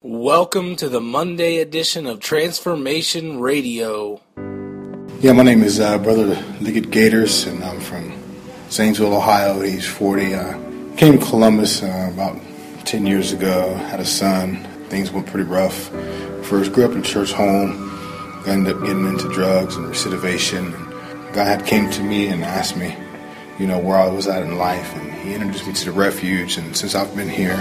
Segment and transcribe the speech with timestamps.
[0.00, 4.20] Welcome to the Monday edition of Transformation Radio.
[5.18, 8.16] Yeah, my name is uh, Brother Liggett Gators, and I'm from
[8.70, 10.34] Zanesville, Ohio, age 40.
[10.34, 10.52] Uh,
[10.96, 12.40] came to Columbus uh, about
[12.84, 14.62] 10 years ago, had a son.
[14.88, 15.88] Things went pretty rough.
[16.46, 17.90] First, grew up in a church home,
[18.46, 20.74] ended up getting into drugs and recidivation.
[21.32, 22.96] God had came to me and asked me,
[23.58, 26.56] you know, where I was at in life, and He introduced me to the refuge.
[26.56, 27.56] And since I've been here,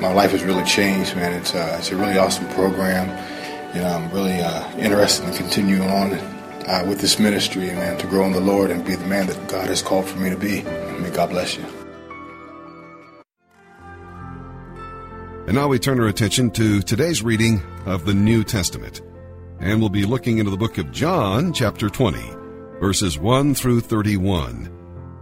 [0.00, 1.32] my life has really changed, man.
[1.32, 3.08] It's uh, it's a really awesome program,
[3.74, 6.12] and I'm really uh, interested in continuing on
[6.68, 9.48] uh, with this ministry, man, to grow in the Lord and be the man that
[9.48, 10.62] God has called for me to be.
[10.62, 11.64] May God bless you.
[15.46, 19.00] And now we turn our attention to today's reading of the New Testament.
[19.60, 22.20] And we'll be looking into the book of John, chapter 20,
[22.80, 24.66] verses 1 through 31,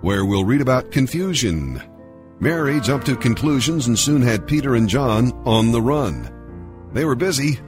[0.00, 1.80] where we'll read about confusion.
[2.38, 6.30] Mary jumped to conclusions and soon had Peter and John on the run.
[6.92, 7.58] They were busy,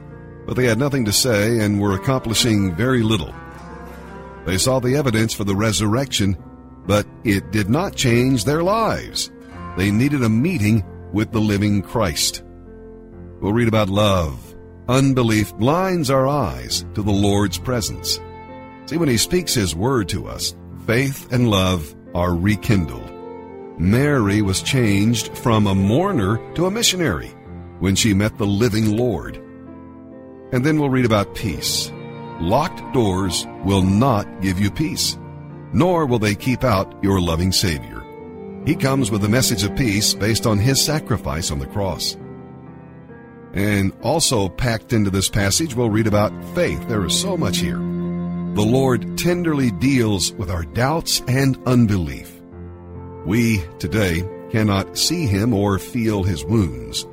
[0.47, 3.35] but they had nothing to say and were accomplishing very little.
[4.45, 6.37] They saw the evidence for the resurrection,
[6.87, 9.31] but it did not change their lives.
[9.77, 12.43] They needed a meeting with the living Christ.
[13.41, 14.55] We'll read about love.
[14.89, 18.19] Unbelief blinds our eyes to the Lord's presence.
[18.87, 20.55] See, when He speaks His word to us,
[20.87, 23.18] faith and love are rekindled.
[23.79, 27.29] Mary was changed from a mourner to a missionary
[27.79, 29.37] when she met the living Lord.
[30.53, 31.93] And then we'll read about peace.
[32.41, 35.17] Locked doors will not give you peace,
[35.73, 38.03] nor will they keep out your loving Savior.
[38.67, 42.17] He comes with a message of peace based on His sacrifice on the cross.
[43.53, 46.87] And also packed into this passage, we'll read about faith.
[46.89, 47.79] There is so much here.
[47.79, 52.38] The Lord tenderly deals with our doubts and unbelief.
[53.29, 57.07] We today cannot see him or feel his wounds,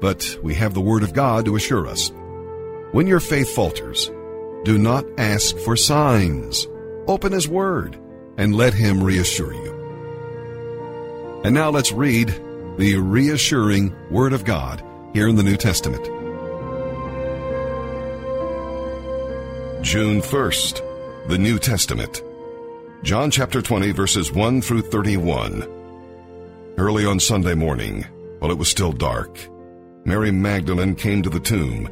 [0.00, 2.10] but we have the Word of God to assure us.
[2.92, 4.10] When your faith falters,
[4.64, 6.66] do not ask for signs.
[7.06, 8.00] Open his Word
[8.38, 11.42] and let him reassure you.
[11.44, 12.28] And now let's read
[12.78, 16.06] the reassuring Word of God here in the New Testament.
[19.84, 22.22] June 1st, the New Testament.
[23.04, 25.68] John chapter 20, verses 1 through 31.
[26.78, 28.02] Early on Sunday morning,
[28.38, 29.38] while it was still dark,
[30.06, 31.86] Mary Magdalene came to the tomb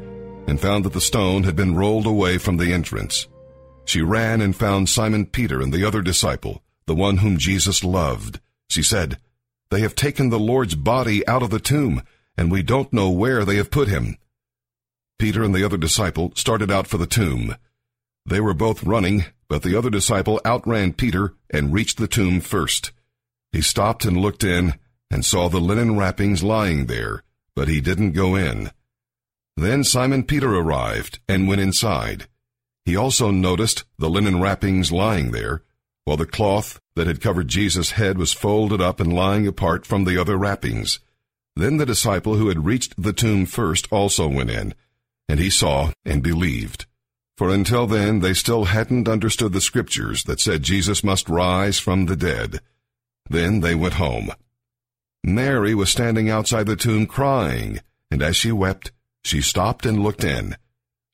[0.47, 3.27] and found that the stone had been rolled away from the entrance.
[3.85, 8.39] She ran and found Simon Peter and the other disciple, the one whom Jesus loved.
[8.67, 9.19] She said,
[9.69, 12.01] They have taken the Lord's body out of the tomb,
[12.39, 14.17] and we don't know where they have put him.
[15.19, 17.55] Peter and the other disciple started out for the tomb.
[18.25, 22.91] They were both running, but the other disciple outran Peter and reached the tomb first.
[23.51, 24.79] He stopped and looked in
[25.11, 27.21] and saw the linen wrappings lying there,
[27.55, 28.71] but he didn't go in.
[29.55, 32.25] Then Simon Peter arrived and went inside.
[32.83, 35.61] He also noticed the linen wrappings lying there,
[36.03, 40.05] while the cloth that had covered Jesus' head was folded up and lying apart from
[40.05, 40.99] the other wrappings.
[41.55, 44.73] Then the disciple who had reached the tomb first also went in,
[45.29, 46.87] and he saw and believed.
[47.37, 52.05] For until then they still hadn't understood the scriptures that said Jesus must rise from
[52.05, 52.59] the dead.
[53.29, 54.31] Then they went home.
[55.23, 57.79] Mary was standing outside the tomb crying,
[58.11, 58.91] and as she wept,
[59.23, 60.57] she stopped and looked in.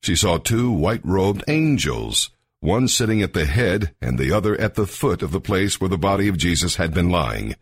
[0.01, 4.87] She saw two white-robed angels, one sitting at the head and the other at the
[4.87, 7.55] foot of the place where the body of Jesus had been lying.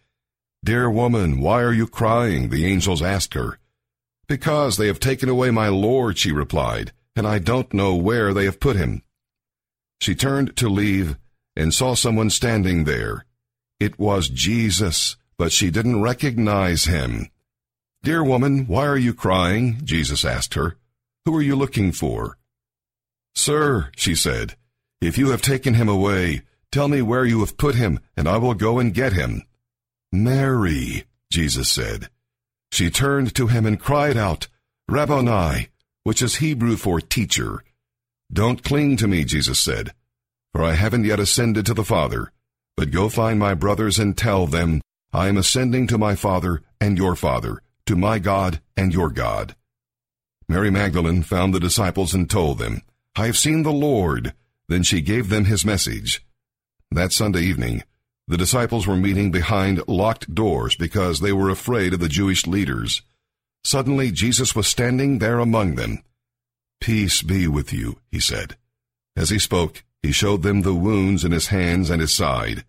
[0.63, 2.50] Dear woman, why are you crying?
[2.50, 3.59] the angels asked her.
[4.28, 8.45] Because they have taken away my Lord, she replied and I don't know where they
[8.45, 9.01] have put him.
[10.00, 11.17] She turned to leave
[11.55, 13.25] and saw someone standing there.
[13.79, 17.29] It was Jesus, but she didn't recognize him.
[18.03, 19.81] Dear woman, why are you crying?
[19.83, 20.78] Jesus asked her.
[21.25, 22.38] Who are you looking for?
[23.35, 24.55] Sir, she said,
[25.01, 28.38] if you have taken him away, tell me where you have put him, and I
[28.38, 29.44] will go and get him.
[30.11, 32.09] Mary, Jesus said.
[32.72, 34.47] She turned to him and cried out,
[34.88, 35.67] Rabboni,
[36.07, 37.66] which is Hebrew for teacher.
[38.31, 39.93] Don't cling to me, Jesus said,
[40.53, 42.31] for I haven't yet ascended to the Father.
[42.78, 44.79] But go find my brothers and tell them,
[45.11, 49.53] I am ascending to my Father and your Father, to my God and your God.
[50.47, 52.84] Mary Magdalene found the disciples and told them,
[53.17, 54.34] I have seen the Lord.
[54.70, 56.26] Then she gave them his message.
[56.90, 57.84] That Sunday evening,
[58.29, 63.02] the disciples were meeting behind locked doors because they were afraid of the Jewish leaders.
[63.67, 66.02] Suddenly Jesus was standing there among them.
[66.79, 68.58] Peace be with you, he said.
[69.16, 72.64] As he spoke, he showed them the wounds in his hands and his side.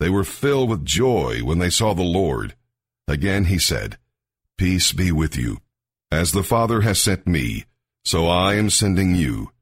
[0.00, 2.54] They were filled with joy when they saw the Lord.
[3.06, 3.98] Again he said,
[4.58, 5.58] Peace be with you.
[6.10, 7.64] As the Father has sent me,
[8.04, 9.52] so I am sending you.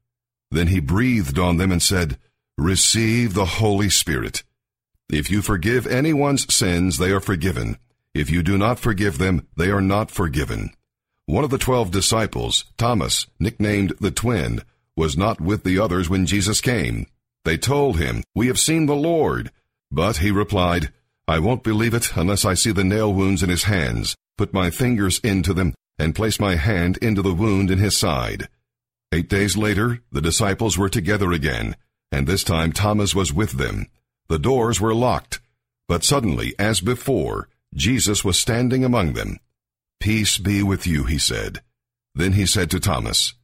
[0.49, 2.17] Then he breathed on them and said,
[2.57, 4.43] Receive the Holy Spirit.
[5.09, 7.77] If you forgive anyone's sins, they are forgiven.
[8.13, 10.71] If you do not forgive them, they are not forgiven.
[11.31, 14.63] One of the twelve disciples, Thomas, nicknamed the twin,
[14.97, 17.07] was not with the others when Jesus came.
[17.45, 19.49] They told him, We have seen the Lord.
[19.89, 20.91] But he replied,
[21.29, 24.69] I won't believe it unless I see the nail wounds in his hands, put my
[24.71, 28.49] fingers into them, and place my hand into the wound in his side.
[29.13, 31.77] Eight days later, the disciples were together again,
[32.11, 33.87] and this time Thomas was with them.
[34.27, 35.39] The doors were locked,
[35.87, 39.39] but suddenly, as before, Jesus was standing among them.
[40.01, 41.61] Peace be with you, he said.
[42.15, 43.35] Then he said to Thomas,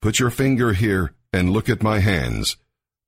[0.00, 2.56] Put your finger here and look at my hands.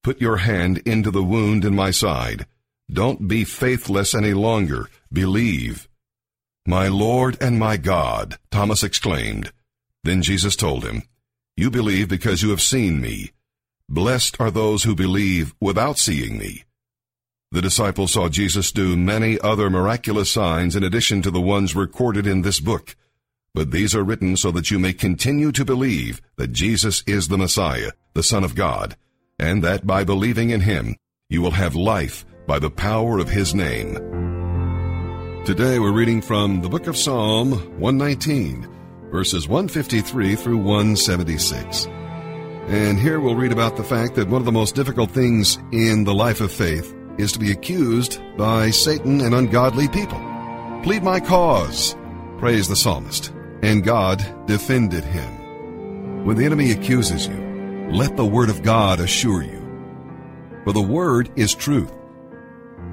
[0.02, 2.44] Put your hand into the wound in my side.
[2.92, 4.90] Don't be faithless any longer.
[5.10, 5.88] Believe.
[6.66, 9.50] My Lord and my God, Thomas exclaimed.
[10.04, 11.02] Then Jesus told him,
[11.56, 13.30] You believe because you have seen me.
[13.88, 16.64] Blessed are those who believe without seeing me.
[17.52, 22.24] The disciples saw Jesus do many other miraculous signs in addition to the ones recorded
[22.24, 22.94] in this book.
[23.54, 27.36] But these are written so that you may continue to believe that Jesus is the
[27.36, 28.96] Messiah, the Son of God,
[29.36, 30.94] and that by believing in him,
[31.28, 33.94] you will have life by the power of his name.
[35.44, 37.50] Today we're reading from the book of Psalm
[37.80, 41.86] 119, verses 153 through 176.
[42.68, 46.04] And here we'll read about the fact that one of the most difficult things in
[46.04, 50.18] the life of faith is to be accused by Satan and ungodly people.
[50.82, 51.96] Plead my cause,
[52.38, 53.32] prays the psalmist,
[53.62, 56.24] and God defended him.
[56.24, 59.60] When the enemy accuses you, let the word of God assure you.
[60.64, 61.92] For the word is truth.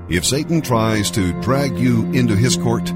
[0.10, 2.92] If Satan tries to drag you into his court,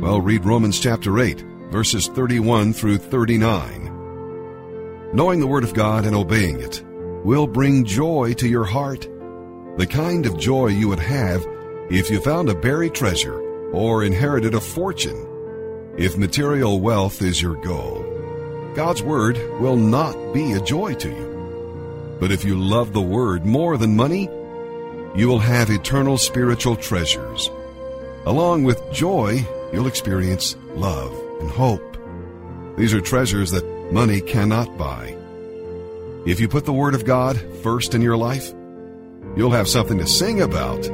[0.00, 1.40] well, read Romans chapter 8,
[1.70, 5.10] verses 31 through 39.
[5.12, 6.82] Knowing the Word of God and obeying it
[7.24, 9.08] will bring joy to your heart,
[9.76, 11.46] the kind of joy you would have
[11.90, 13.40] if you found a buried treasure
[13.72, 15.26] or inherited a fortune.
[15.98, 18.02] If material wealth is your goal,
[18.74, 22.16] God's Word will not be a joy to you.
[22.20, 24.30] But if you love the Word more than money,
[25.14, 27.50] you will have eternal spiritual treasures.
[28.26, 31.96] Along with joy, you'll experience love and hope.
[32.76, 35.16] These are treasures that money cannot buy.
[36.26, 38.52] If you put the Word of God first in your life,
[39.36, 40.84] you'll have something to sing about.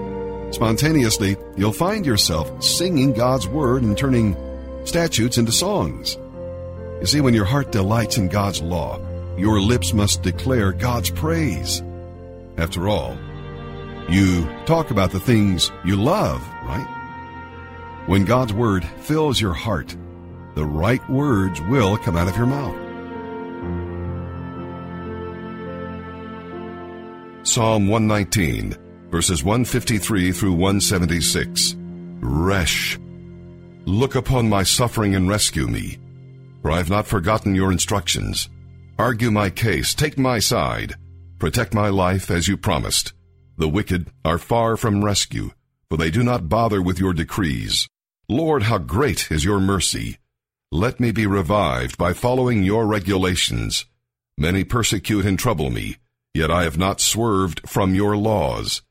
[0.53, 4.37] Spontaneously, you'll find yourself singing God's Word and turning
[4.85, 6.19] statutes into songs.
[7.00, 9.00] You see, when your heart delights in God's law,
[9.39, 11.83] your lips must declare God's praise.
[12.59, 13.17] After all,
[14.09, 18.05] you talk about the things you love, right?
[18.06, 19.97] When God's Word fills your heart,
[20.55, 22.81] the right words will come out of your mouth.
[27.44, 28.77] Psalm 119,
[29.11, 31.75] verses 153 through 176.
[32.21, 33.00] Resh.
[33.85, 35.99] Look upon my suffering and rescue me,
[36.62, 38.49] for I have not forgotten your instructions.
[38.97, 40.94] Argue my case, take my side,
[41.41, 43.12] protect my life as you promised.
[43.59, 45.50] The wicked are far from rescue,
[45.91, 47.89] for they do not bother with your decrees.
[48.29, 50.17] Lord, how great is your mercy!
[50.71, 53.85] Let me be revived by following your regulations.
[54.39, 55.96] Many persecute and trouble me,
[56.34, 58.82] yet I have not swerved from your laws.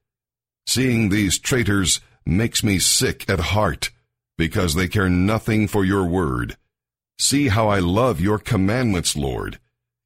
[0.65, 3.91] Seeing these traitors makes me sick at heart,
[4.37, 6.57] because they care nothing for your word.
[7.17, 9.59] See how I love your commandments, Lord.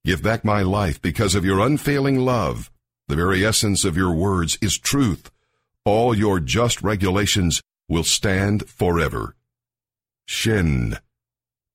[0.04, 2.70] Give back my life because of your unfailing love.
[3.08, 5.32] The very essence of your words is truth.
[5.86, 9.36] All your just regulations will stand forever.
[10.26, 10.98] Shin.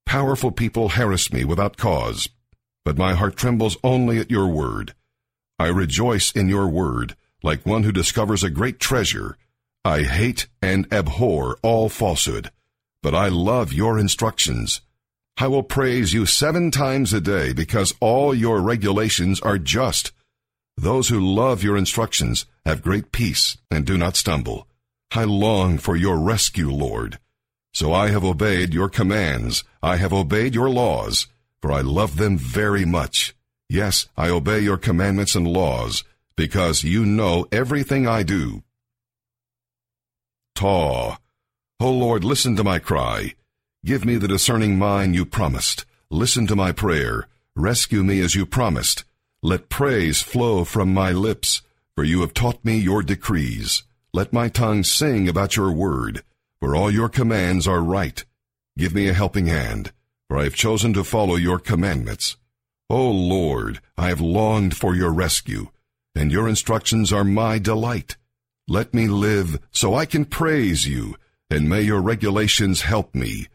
[0.06, 2.28] Powerful people harass me without cause,
[2.84, 4.94] but my heart trembles only at your word.
[5.60, 9.36] I rejoice in your word, like one who discovers a great treasure.
[9.84, 12.50] I hate and abhor all falsehood,
[13.02, 14.80] but I love your instructions.
[15.36, 20.12] I will praise you seven times a day because all your regulations are just.
[20.78, 24.66] Those who love your instructions have great peace and do not stumble.
[25.12, 27.18] I long for your rescue, Lord.
[27.74, 29.62] So I have obeyed your commands.
[29.82, 31.26] I have obeyed your laws,
[31.60, 33.34] for I love them very much.
[33.72, 36.02] Yes, I obey your commandments and laws,
[36.34, 38.64] because you know everything I do.
[40.56, 41.18] Taw.
[41.78, 43.36] O Lord, listen to my cry.
[43.84, 45.86] Give me the discerning mind you promised.
[46.10, 47.28] Listen to my prayer.
[47.54, 49.04] Rescue me as you promised.
[49.40, 51.62] Let praise flow from my lips,
[51.94, 53.84] for you have taught me your decrees.
[54.12, 56.24] Let my tongue sing about your word,
[56.58, 58.24] for all your commands are right.
[58.76, 59.92] Give me a helping hand,
[60.26, 62.36] for I have chosen to follow your commandments.
[62.90, 65.68] O Lord, I have longed for your rescue,
[66.16, 68.16] and your instructions are my delight.
[68.66, 71.14] Let me live so I can praise you,
[71.48, 73.46] and may your regulations help me.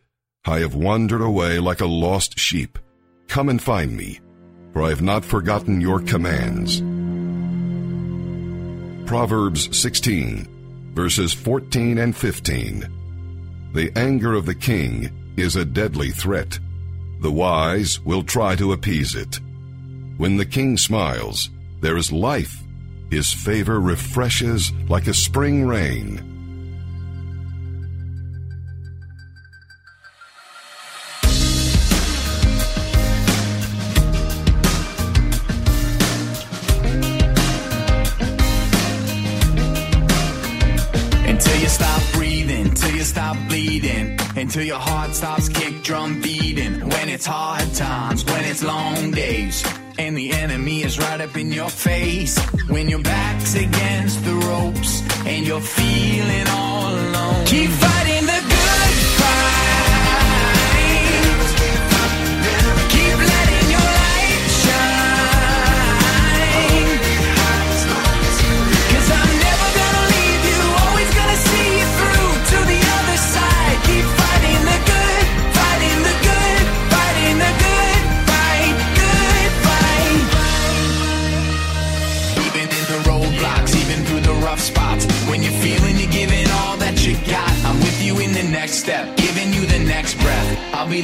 [0.46, 2.80] I have wandered away like a lost sheep.
[3.28, 4.22] Come and find me,
[4.72, 6.80] for I have not forgotten your commands.
[9.06, 12.88] Proverbs 16, verses 14 and 15.
[13.74, 16.58] The anger of the king is a deadly threat.
[17.22, 19.40] The wise will try to appease it.
[20.18, 21.50] When the king smiles,
[21.82, 22.62] there is life.
[23.10, 26.22] His favor refreshes like a spring rain.
[41.28, 45.50] Until you stop breathing, till you stop bleeding, until your heart stops.
[45.50, 45.65] When
[47.16, 49.64] it's hard times, when it's long days,
[49.98, 52.38] and the enemy is right up in your face.
[52.68, 57.15] When your back's against the ropes, and you're feeling all alone.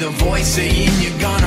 [0.01, 1.40] The voice saying you're gonna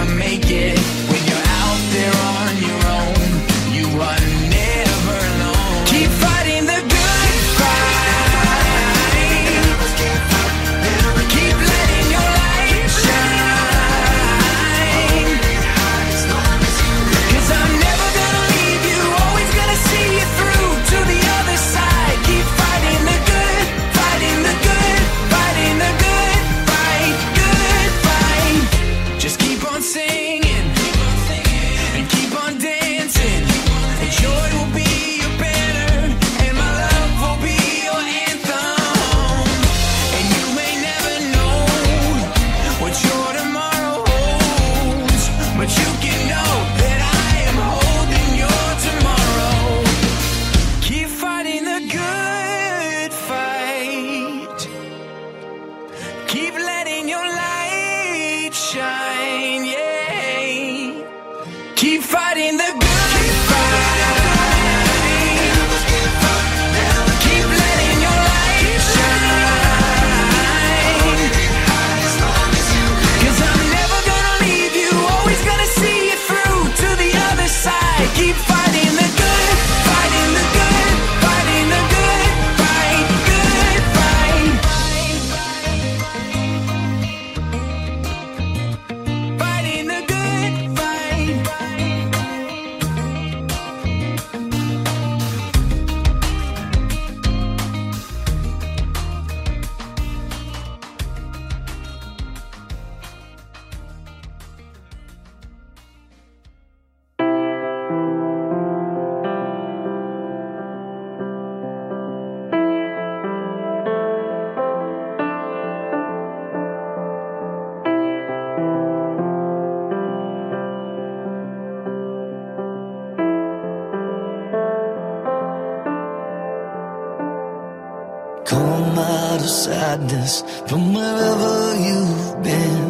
[129.95, 132.87] sadness from wherever you've been.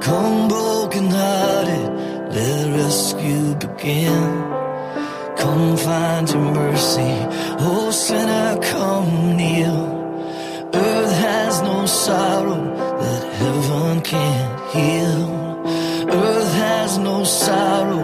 [0.00, 1.88] Come broken hearted,
[2.34, 4.24] let rescue begin.
[5.42, 7.12] Come find your mercy,
[7.68, 9.82] oh sinner, come kneel.
[10.72, 12.62] Earth has no sorrow
[13.02, 15.22] that heaven can't heal.
[16.24, 17.95] Earth has no sorrow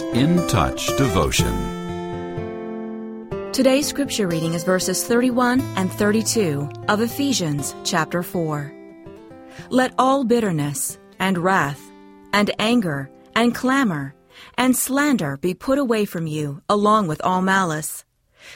[0.00, 1.52] In Touch devotion.
[3.52, 8.72] Today's scripture reading is verses 31 and 32 of Ephesians chapter 4.
[9.70, 11.80] Let all bitterness and wrath
[12.32, 14.14] and anger and clamor
[14.56, 18.04] and slander be put away from you along with all malice.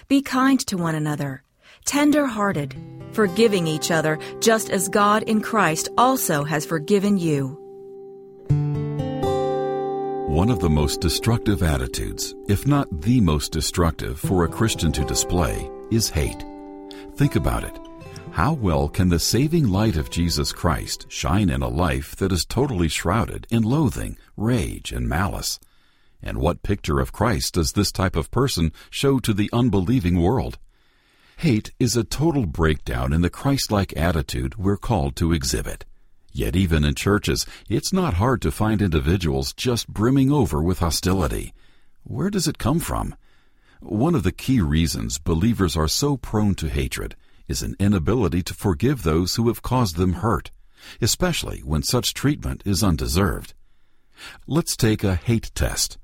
[0.09, 1.43] Be kind to one another,
[1.85, 2.75] tender hearted,
[3.13, 7.62] forgiving each other just as God in Christ also has forgiven you.
[10.33, 15.05] One of the most destructive attitudes, if not the most destructive for a Christian to
[15.05, 16.43] display, is hate.
[17.17, 17.79] Think about it.
[18.31, 22.47] How well can the saving light of Jesus Christ shine in a life that is
[22.47, 25.61] totally shrouded in loathing, rage, and malice?
[26.23, 30.57] And what picture of Christ does this type of person show to the unbelieving world?
[31.37, 35.85] Hate is a total breakdown in the Christ-like attitude we're called to exhibit.
[36.33, 41.53] Yet even in churches, it's not hard to find individuals just brimming over with hostility.
[42.05, 43.15] Where does it come from?
[43.81, 47.17] One of the key reasons believers are so prone to hatred
[47.49, 50.51] is an inability to forgive those who have caused them hurt,
[51.01, 53.53] especially when such treatment is undeserved.
[54.47, 55.99] Let's take a hate test.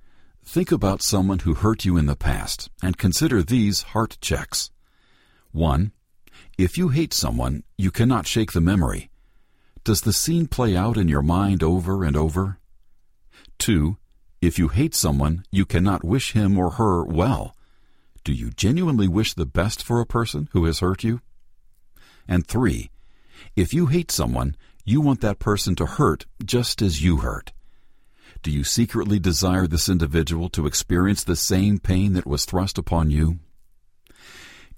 [0.45, 4.71] Think about someone who hurt you in the past and consider these heart checks.
[5.53, 5.93] 1.
[6.59, 9.11] If you hate someone, you cannot shake the memory.
[9.89, 12.59] Does the scene play out in your mind over and over?
[13.57, 13.97] 2.
[14.43, 17.57] If you hate someone, you cannot wish him or her well.
[18.23, 21.23] Do you genuinely wish the best for a person who has hurt you?
[22.29, 22.91] And 3.
[23.57, 27.53] If you hate someone, you want that person to hurt just as you hurt.
[28.43, 33.11] Do you secretly desire this individual to experience the same pain that was thrust upon
[33.11, 33.39] you?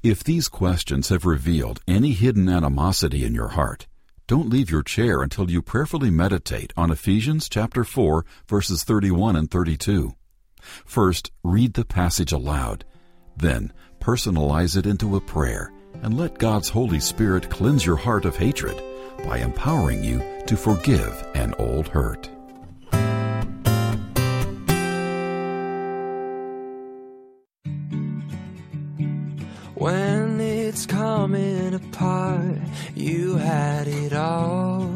[0.05, 3.88] If these questions have revealed any hidden animosity in your heart,
[4.31, 9.51] don't leave your chair until you prayerfully meditate on Ephesians chapter 4 verses 31 and
[9.51, 10.14] 32.
[10.87, 12.85] First, read the passage aloud.
[13.37, 15.73] Then, personalize it into a prayer
[16.05, 18.81] and let God's Holy Spirit cleanse your heart of hatred
[19.25, 22.31] by empowering you to forgive an old hurt.
[29.75, 32.69] When it's coming apart,
[33.00, 34.90] you had it all.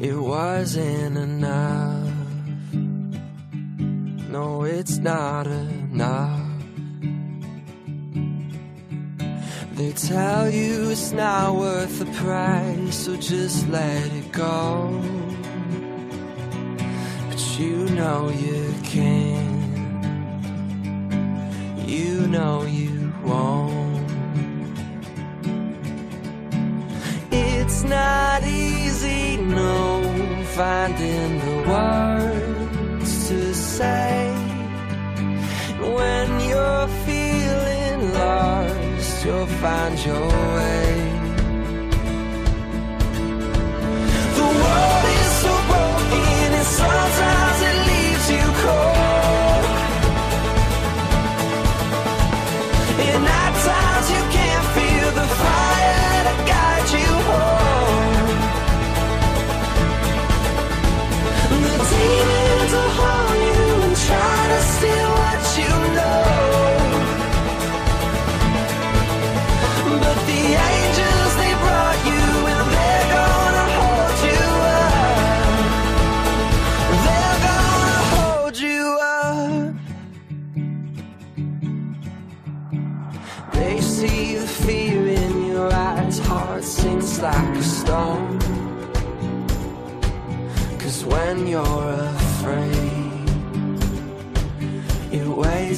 [0.00, 2.12] It wasn't enough.
[4.30, 6.40] No, it's not enough.
[9.74, 15.00] They tell you it's not worth the price, so just let it go.
[17.28, 19.52] But you know you can
[21.86, 23.81] you know you won't.
[27.64, 30.02] It's not easy, no,
[30.56, 34.34] finding the words to say.
[35.78, 40.90] When you're feeling lost, you'll find your way.
[44.38, 45.01] The world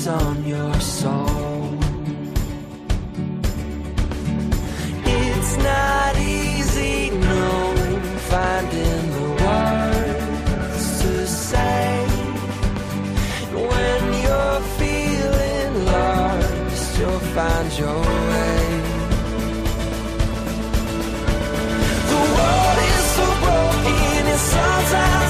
[0.07, 1.79] on your soul.
[5.07, 7.75] It's not easy, no,
[8.31, 12.07] finding the words to say.
[13.53, 18.59] When you're feeling lost, you'll find your way.
[22.11, 25.24] The world is so broken, and sometimes it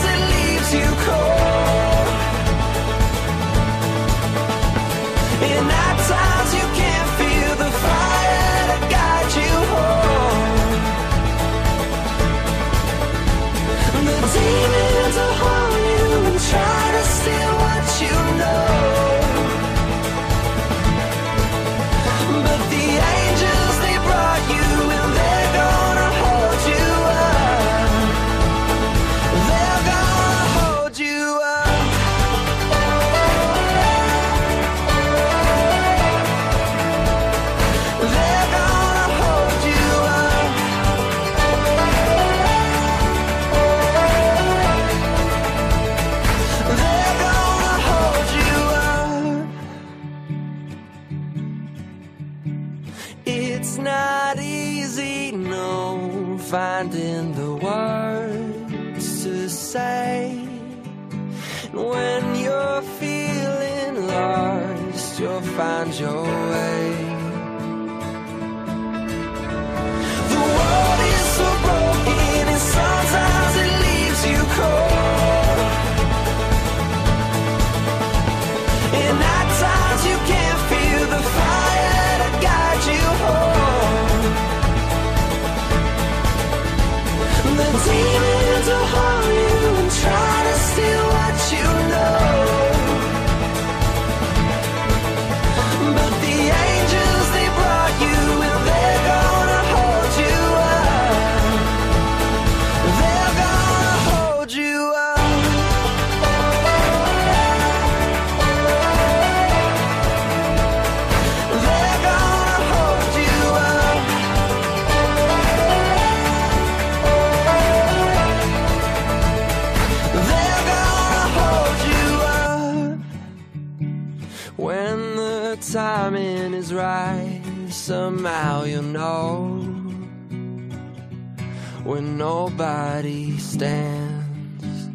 [132.25, 134.89] nobody stands,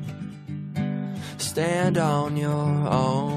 [1.38, 3.29] stand on your own.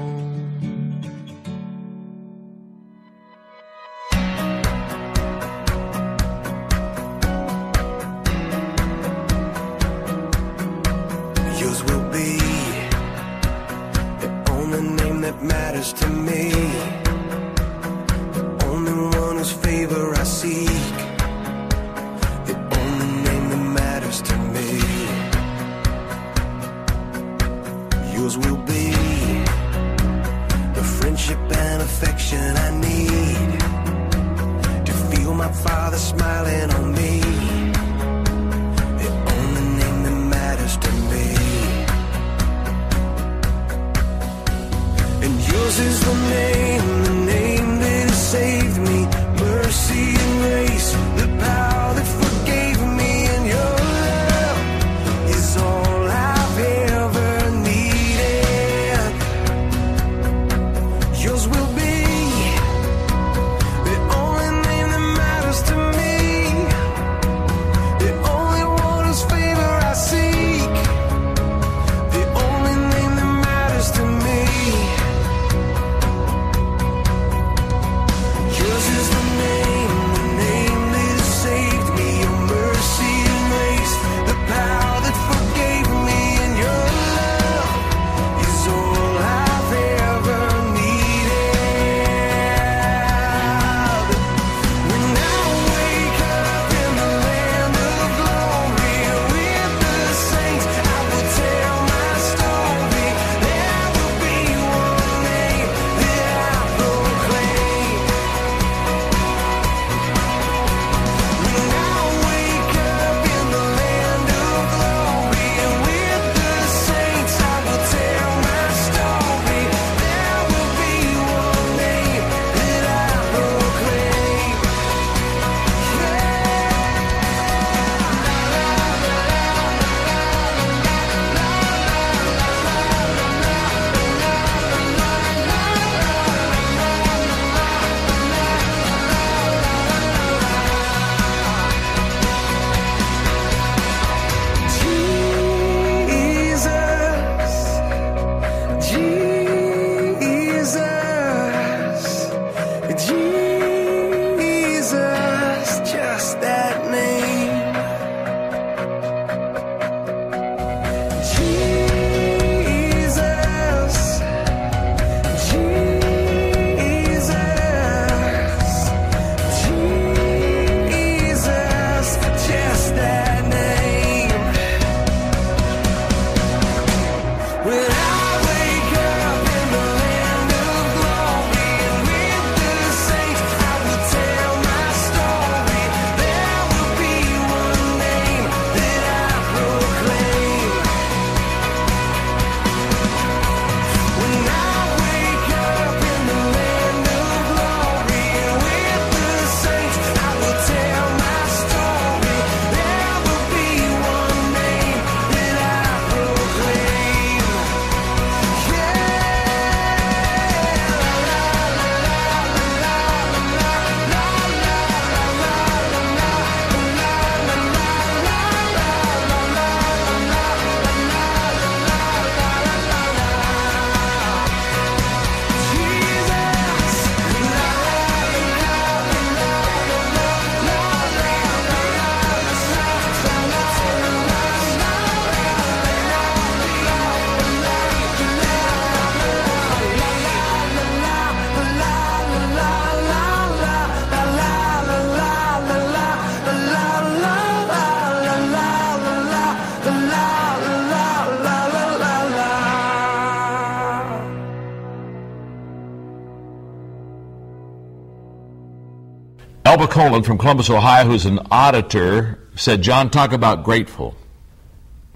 [259.73, 264.15] Elba Coleman from Columbus, Ohio, who's an auditor, said, John, talk about grateful.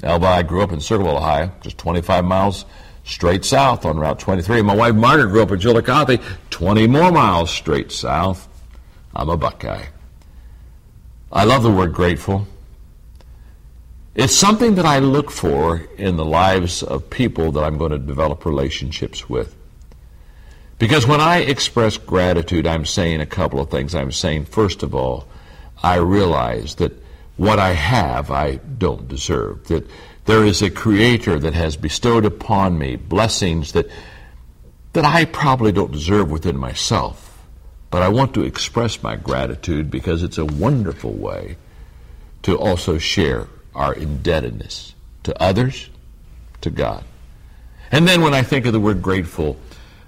[0.02, 2.66] Alba, I grew up in Circleville, Ohio, just 25 miles
[3.04, 4.64] straight south on Route 23.
[4.64, 8.48] My wife Margaret grew up in Chillicothe, 20 more miles straight south.
[9.16, 9.86] I'm a Buckeye.
[11.32, 12.48] I love the word grateful.
[14.16, 18.00] It's something that I look for in the lives of people that I'm going to
[18.00, 19.56] develop relationships with.
[20.80, 23.96] Because when I express gratitude, I'm saying a couple of things.
[23.96, 25.28] I'm saying, first of all,
[25.82, 26.94] I realize that
[27.36, 29.68] what I have, I don't deserve.
[29.68, 29.88] That
[30.26, 33.88] there is a creator that has bestowed upon me blessings that,
[34.94, 37.24] that I probably don't deserve within myself.
[37.90, 41.58] But I want to express my gratitude because it's a wonderful way
[42.44, 45.90] to also share our indebtedness to others,
[46.62, 47.04] to God.
[47.92, 49.58] And then when I think of the word grateful,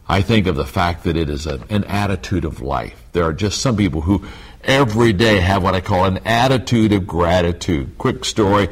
[0.10, 3.00] I think of the fact that it is a, an attitude of life.
[3.14, 4.26] There are just some people who
[4.64, 7.96] every day have what I call an attitude of gratitude.
[8.00, 8.70] Quick story.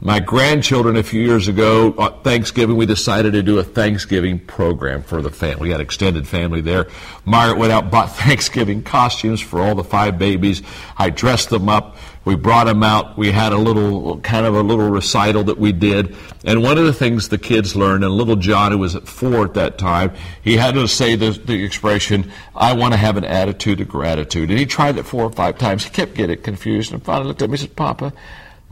[0.00, 5.02] My grandchildren, a few years ago, on Thanksgiving, we decided to do a Thanksgiving program
[5.02, 5.62] for the family.
[5.62, 6.86] We had extended family there.
[7.26, 10.62] Margaret went out, bought Thanksgiving costumes for all the five babies.
[10.96, 11.96] I dressed them up.
[12.28, 13.16] We brought them out.
[13.16, 16.14] We had a little, kind of a little recital that we did.
[16.44, 19.46] And one of the things the kids learned, and little John, who was at four
[19.46, 20.12] at that time,
[20.42, 24.50] he had to say the, the expression, I want to have an attitude of gratitude.
[24.50, 25.84] And he tried it four or five times.
[25.84, 28.12] He kept getting confused and finally looked at me and said, Papa,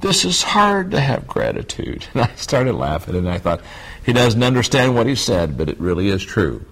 [0.02, 2.06] this is hard to have gratitude.
[2.12, 3.62] And I started laughing and I thought,
[4.04, 6.62] he doesn't understand what he said, but it really is true.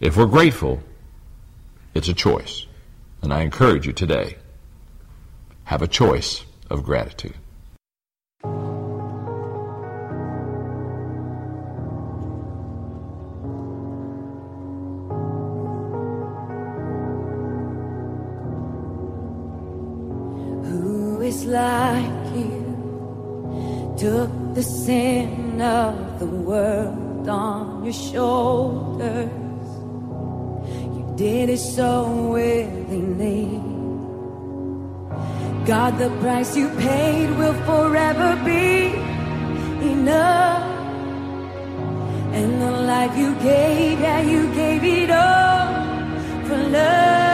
[0.00, 0.82] If we're grateful,
[1.94, 2.66] it's a choice.
[3.22, 4.36] And I encourage you today,
[5.66, 7.34] have a choice of gratitude.
[20.68, 22.62] Who is like you?
[23.98, 29.30] Took the sin of the world on your shoulders.
[30.94, 33.75] You did it so willingly.
[35.66, 38.94] God, the price you paid will forever be
[39.90, 40.62] enough.
[42.32, 45.66] And the life you gave, yeah, you gave it all
[46.46, 47.25] for love.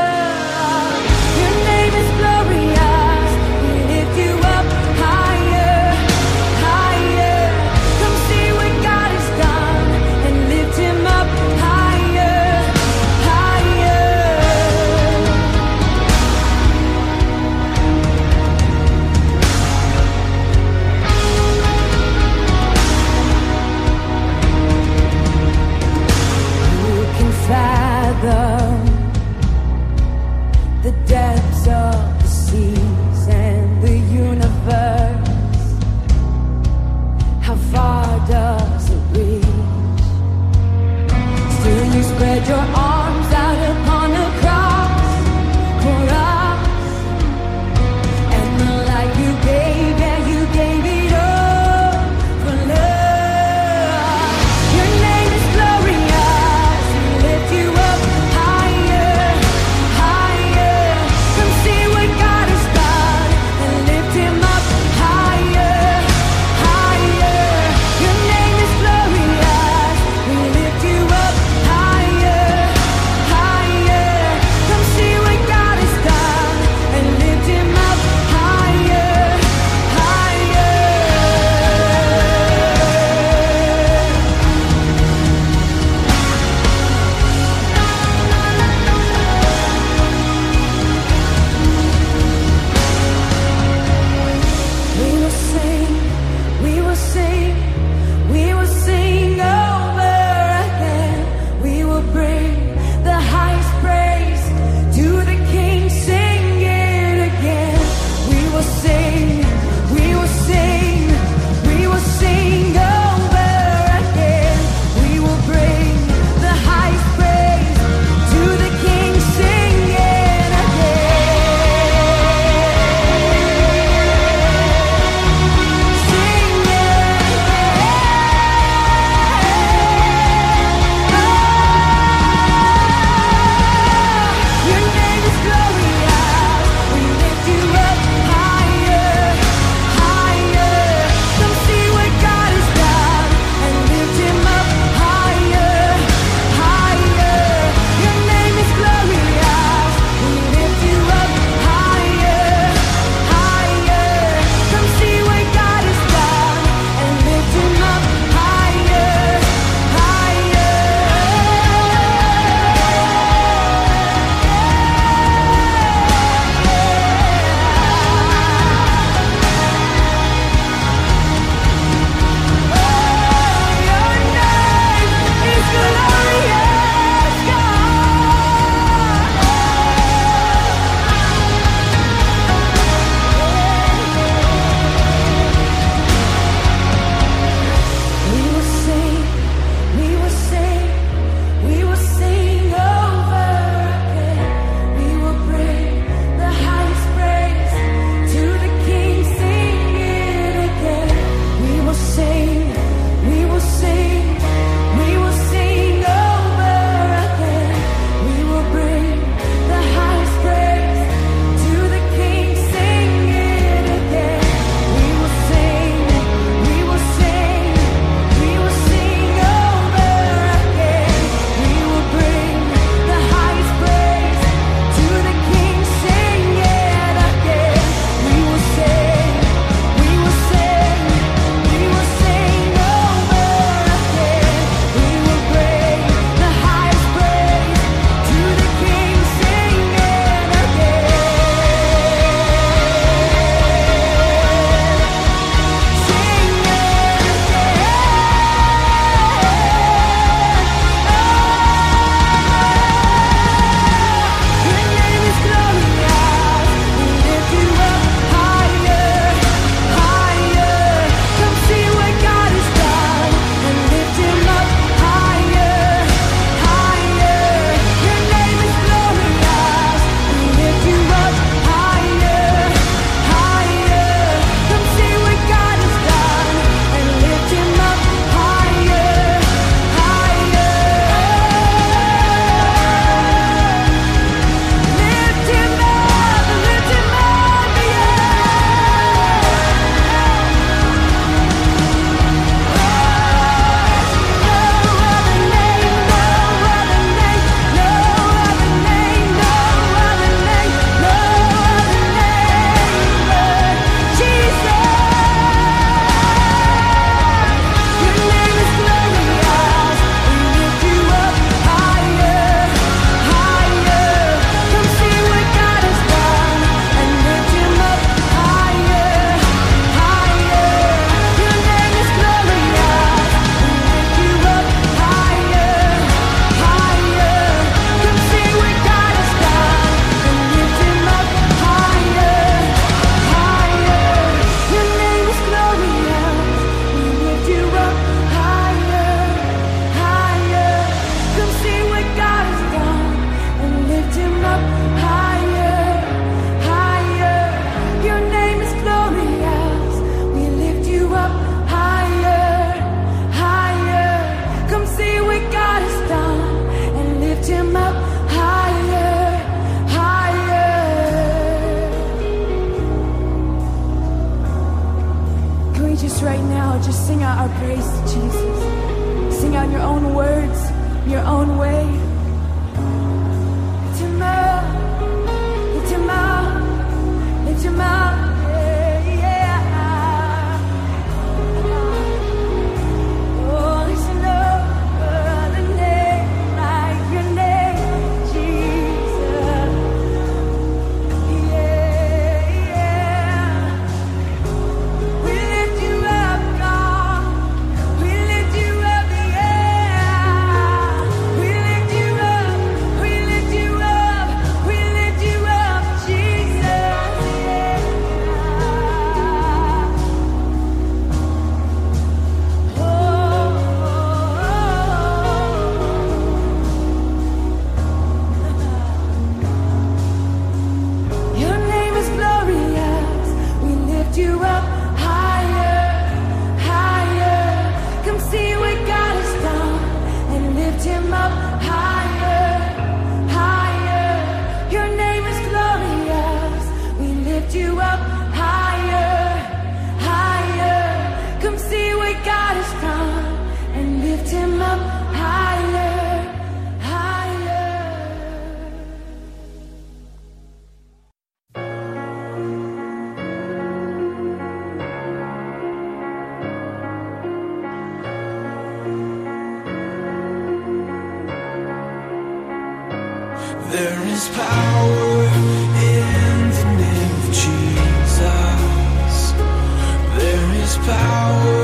[470.85, 471.62] power.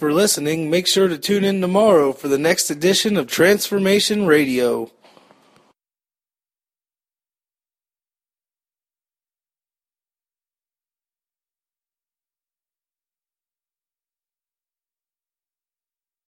[0.00, 0.70] for listening.
[0.70, 4.90] Make sure to tune in tomorrow for the next edition of Transformation Radio.